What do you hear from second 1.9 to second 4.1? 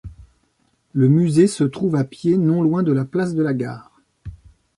à pied non loin de la place de la Gare.